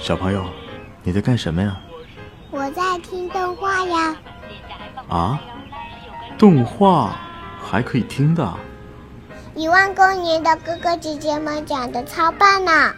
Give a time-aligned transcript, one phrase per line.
[0.00, 0.42] 小朋友，
[1.02, 1.78] 你在干什么呀？
[2.50, 4.16] 我在听动画呀。
[5.08, 5.40] 啊？
[6.38, 7.14] 动画
[7.60, 8.50] 还可以听的？
[9.54, 12.92] 一万光年的哥哥姐姐们讲的超棒呢！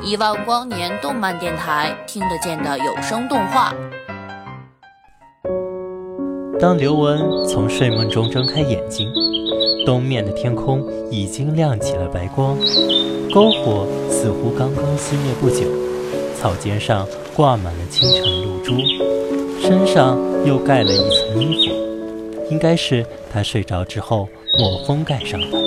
[0.00, 3.74] 一万光年动漫电台听得见的有声动画。
[6.58, 9.12] 当刘雯从睡梦中睁开眼睛，
[9.84, 12.56] 东面的天空已经亮起了白光，
[13.28, 13.86] 篝火
[14.24, 15.66] 似乎刚刚熄灭不久，
[16.34, 18.72] 草尖上挂满了清晨露珠，
[19.60, 21.74] 身上又盖了一层衣服，
[22.50, 24.26] 应该是他睡着之后
[24.58, 25.58] 抹风盖上的。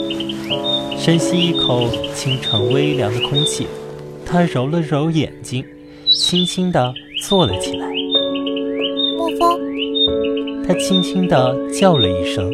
[0.98, 1.84] 深吸一口
[2.16, 3.67] 清晨微凉的空气，
[4.26, 5.64] 他揉了揉眼睛，
[6.09, 7.88] 轻轻地坐了起来。
[9.20, 9.59] 莫风。
[10.67, 12.52] 他轻轻地叫了一声，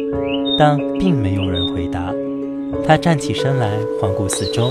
[0.58, 2.14] 但并没有人回答。
[2.86, 4.70] 他站起身来，环顾四周，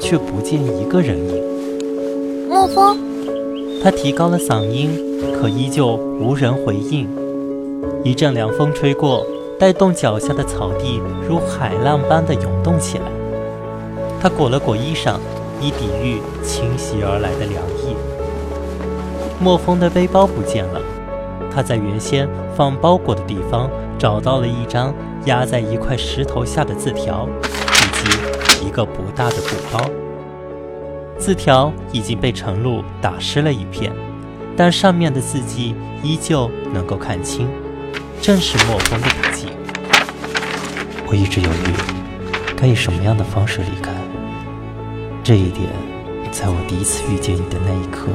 [0.00, 1.42] 却不见一个人影。
[2.48, 2.98] 莫风，
[3.82, 4.90] 他提高了嗓音，
[5.34, 7.08] 可依旧无人回应。
[8.02, 9.26] 一阵凉风吹过，
[9.58, 13.04] 带动脚下的草地如海浪般的涌动起来。
[14.20, 15.16] 他裹了裹衣裳，
[15.60, 17.96] 以抵御侵袭而来的凉意。
[19.40, 20.80] 莫风的背包不见了。
[21.54, 24.92] 他在原先放包裹的地方找到了一张
[25.26, 28.33] 压在一块石头下的字条，以及一
[28.74, 29.88] 个不大的布包。
[31.16, 33.92] 字条已经被晨露打湿了一片，
[34.56, 37.48] 但上面的字迹依旧能够看清，
[38.20, 39.46] 正是莫风的笔迹。
[41.06, 43.90] 我一直犹豫，该以什么样的方式离开。
[45.22, 45.70] 这一点，
[46.30, 48.08] 在我第一次遇见你的那一刻。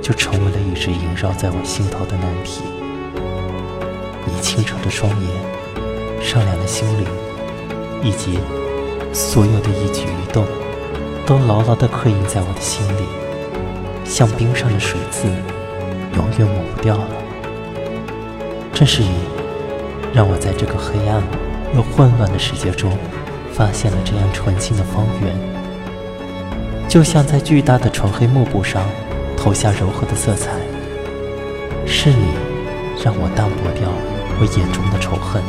[0.00, 2.62] 就成为了一直萦绕在我心头的难题。
[4.24, 5.28] 你清澈的双眼，
[6.22, 7.04] 善良的心灵，
[8.02, 8.38] 以及
[9.12, 10.44] 所有的一举一动，
[11.26, 13.02] 都牢牢地刻印在我的心里，
[14.04, 15.26] 像冰上的水渍，
[16.16, 17.08] 永远抹不掉了。
[18.72, 19.10] 正是你，
[20.14, 21.22] 让我在这个黑暗
[21.74, 22.96] 又混乱的世界中，
[23.52, 25.36] 发现了这样纯净的方圆，
[26.88, 28.82] 就像在巨大的纯黑幕布上。
[29.40, 30.50] 投下柔和的色彩，
[31.86, 32.26] 是你
[33.04, 33.88] 让我淡薄掉
[34.40, 35.40] 我眼中的仇恨，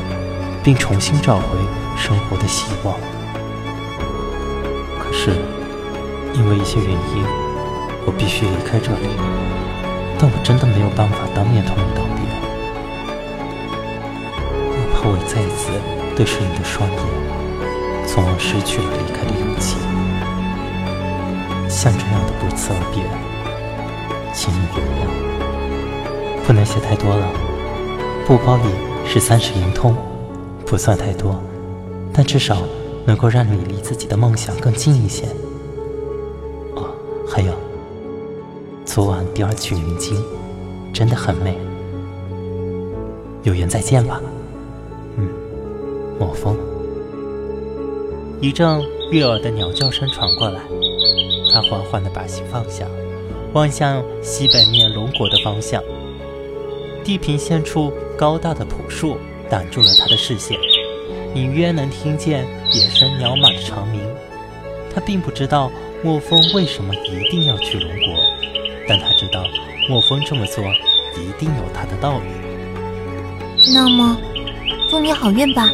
[0.63, 1.57] 并重新找回
[1.97, 2.95] 生活的希望。
[5.21, 5.31] 是，
[6.33, 7.25] 因为一些原因，
[8.05, 9.09] 我必须离开这里。
[10.17, 12.23] 但我真的没有办法当面同你道别。
[14.71, 15.75] 我怕我再次
[16.15, 16.97] 对视你的双眼，
[18.07, 19.75] 从而失去了离开的勇气。
[21.67, 23.03] 像这样的不辞而别。
[24.33, 27.27] 请你原谅，不能写太多了。
[28.25, 28.63] 布包里
[29.05, 29.93] 是三十银通，
[30.65, 31.43] 不算太多，
[32.13, 32.55] 但至少
[33.09, 35.25] 能够让你离自己的梦想更近一些。
[36.75, 36.93] 哦，
[37.27, 37.51] 还有，
[38.85, 40.23] 昨晚第二曲云经
[40.93, 41.57] 真的很美。
[43.41, 44.21] 有缘再见吧。
[45.17, 45.27] 嗯，
[46.19, 46.55] 莫风。
[48.39, 50.61] 一阵悦耳的鸟叫声传过来，
[51.51, 52.85] 他缓缓地把心放下。
[53.53, 55.81] 望向西北面龙国的方向，
[57.03, 59.17] 地平线处高大的朴树
[59.49, 60.59] 挡住了他的视线，
[61.35, 64.01] 隐约能听见野生鸟马的长鸣。
[64.93, 65.71] 他并不知道
[66.03, 68.19] 莫风为什么一定要去龙国，
[68.87, 69.43] 但他知道
[69.87, 70.63] 莫风这么做
[71.15, 72.25] 一定有他的道理。
[73.73, 74.17] 那么，
[74.89, 75.69] 祝你好运吧。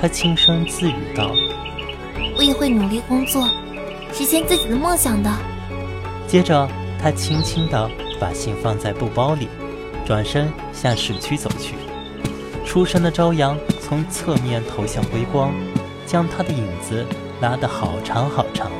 [0.00, 1.30] 他轻声自语道
[2.36, 3.48] ：“我也会努力工作，
[4.12, 5.30] 实现自己的梦想的。”
[6.26, 6.68] 接着，
[7.00, 9.48] 他轻轻地把信放在布包里，
[10.06, 11.74] 转身向市区走去。
[12.66, 13.58] 初升的朝阳
[13.90, 15.52] 从侧面投向微光，
[16.06, 17.04] 将他的影子
[17.40, 18.70] 拉得好长好长。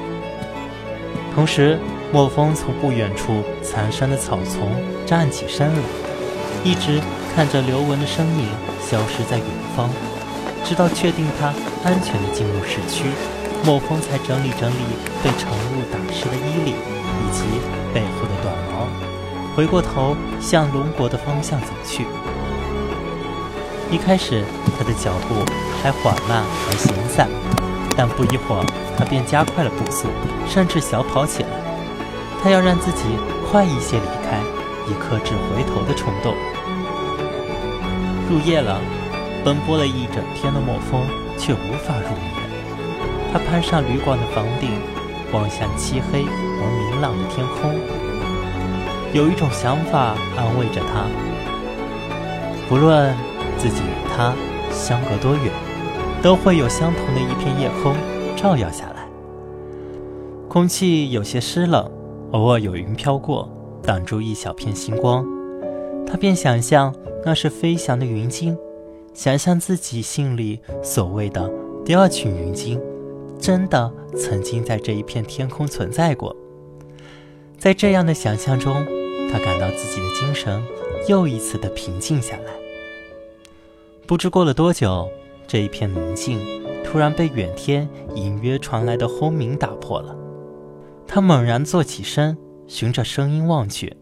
[1.34, 1.80] 同时，
[2.12, 4.70] 莫风从不远处残山的草丛
[5.04, 5.82] 站起身来，
[6.62, 7.00] 一直
[7.34, 8.46] 看着刘文的身影
[8.80, 9.90] 消失在远方，
[10.64, 11.48] 直到确定他
[11.82, 13.06] 安全地进入市区，
[13.64, 14.84] 莫风才整理整理
[15.24, 16.74] 被晨雾打湿的衣领。
[17.22, 17.42] 以及
[17.92, 18.86] 背后的短毛，
[19.56, 22.06] 回过头向龙国的方向走去。
[23.90, 24.44] 一开始，
[24.78, 25.44] 他的脚步
[25.82, 27.28] 还缓慢而闲散，
[27.96, 28.64] 但不一会儿，
[28.96, 30.08] 他便加快了步速，
[30.48, 31.48] 甚至小跑起来。
[32.42, 33.02] 他要让自己
[33.50, 34.38] 快一些离开，
[34.86, 36.34] 以克制回头的冲动。
[38.30, 38.80] 入夜了，
[39.44, 41.02] 奔波了一整天的莫风
[41.36, 42.30] 却无法入眠。
[43.32, 44.70] 他攀上旅馆的房顶，
[45.32, 46.24] 望向漆黑。
[46.62, 47.74] 而明朗的天空，
[49.14, 51.08] 有一种想法安慰着他：
[52.68, 53.16] 不论
[53.60, 54.34] 自己与他
[54.72, 55.52] 相隔多远，
[56.22, 57.94] 都会有相同的一片夜空
[58.34, 59.06] 照耀下来。
[60.48, 61.90] 空气有些湿冷，
[62.30, 63.46] 偶尔有云飘过，
[63.82, 65.26] 挡住一小片星光。
[66.06, 68.56] 他便想象那是飞翔的云鲸，
[69.12, 71.52] 想象自己心里所谓的
[71.84, 72.80] 第二群云鲸，
[73.38, 76.34] 真的曾经在这一片天空存在过。
[77.58, 78.72] 在这样的想象中，
[79.30, 80.62] 他感到自己的精神
[81.08, 82.59] 又一次的平静下来。
[84.10, 85.08] 不知过了多久，
[85.46, 86.40] 这一片宁静
[86.82, 90.16] 突然被远天隐约传来的轰鸣打破了。
[91.06, 92.36] 他猛然坐起身，
[92.66, 93.96] 循着声音望去。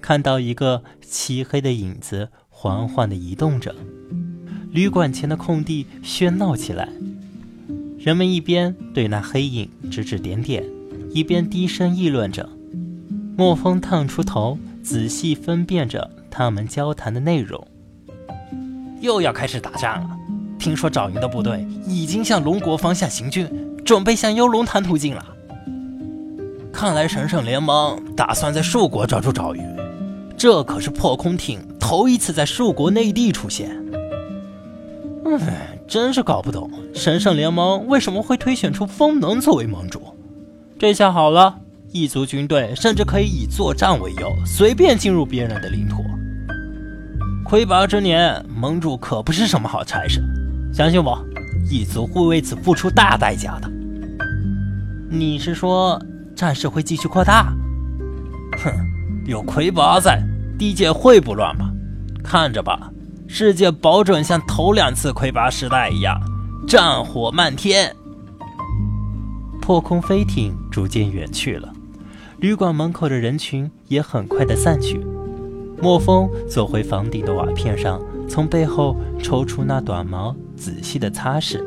[0.00, 3.74] 看到一个漆黑的影子缓缓地移动着，
[4.70, 6.88] 旅馆前的空地喧闹起来，
[7.98, 10.62] 人们一边对那黑影指指点点，
[11.10, 12.48] 一边低声议论着。
[13.36, 17.66] 莫风探出头，仔细分辨着他们交谈的内容。
[19.04, 20.10] 又要开始打仗了，
[20.58, 23.46] 听说赵云的部队已经向龙国方向行军，
[23.84, 25.22] 准备向幽龙潭途径了。
[26.72, 29.62] 看来神圣联盟打算在树国抓住赵云。
[30.38, 33.76] 这可是破空艇头一次在树国内地出现，
[35.26, 40.00] 唉，真是搞不懂神圣联盟为什么会推选出风能作为盟主。
[40.78, 41.56] 这下好了，
[41.92, 46.03] 异族军队甚至可以以作战为由，随便进入别人的领土。
[47.44, 50.22] 魁拔之年，盟主可不是什么好差事，
[50.72, 51.22] 相信我，
[51.70, 53.70] 异族会为此付出大代价的。
[55.10, 56.00] 你是说
[56.34, 57.52] 战事会继续扩大？
[58.64, 58.72] 哼，
[59.26, 60.22] 有魁拔在。
[60.56, 61.70] 地界会不乱吗？
[62.22, 62.90] 看着吧，
[63.26, 66.18] 世界保准像头两次魁拔时代一样，
[66.66, 67.94] 战火漫天。
[69.60, 71.72] 破空飞艇逐渐远去了，
[72.38, 75.04] 旅馆门口的人群也很快的散去。
[75.84, 81.62] 莫风走回房顶的瓦片上，从背后抽出那短毛，仔细的擦拭。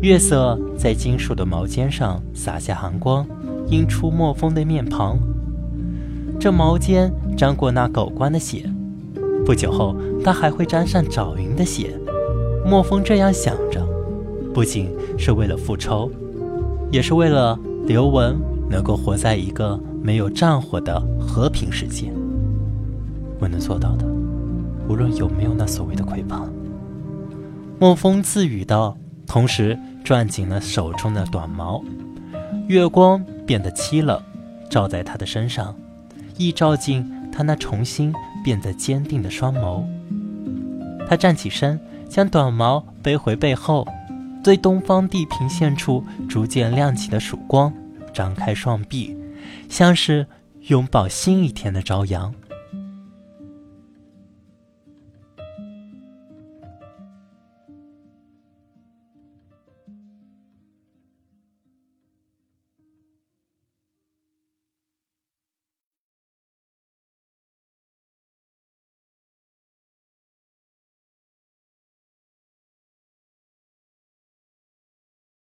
[0.00, 3.24] 月色在金属的毛尖上洒下寒光，
[3.68, 5.16] 映出莫风的面庞。
[6.40, 8.68] 这毛尖沾过那狗官的血，
[9.44, 9.94] 不久后
[10.24, 11.96] 他还会沾上赵云的血。
[12.66, 13.86] 莫风这样想着，
[14.52, 16.10] 不仅是为了复仇，
[16.90, 17.56] 也是为了
[17.86, 18.36] 刘文
[18.68, 22.12] 能够活在一个没有战火的和平世界。
[23.38, 24.06] 我能做到的，
[24.88, 26.48] 无论有没有那所谓的魁拔。
[27.78, 28.96] 莫风自语道，
[29.26, 31.82] 同时攥紧了手中的短矛。
[32.68, 34.20] 月光变得凄冷，
[34.70, 35.74] 照在他的身上。
[36.38, 38.12] 亦照进他那重新
[38.44, 39.82] 变得坚定的双眸，
[41.08, 41.80] 他站起身，
[42.10, 43.86] 将短矛背回背后，
[44.44, 47.72] 对东方地平线处逐渐亮起的曙光
[48.12, 49.16] 张开双臂，
[49.68, 50.26] 像是
[50.68, 52.34] 拥抱新一天的朝阳。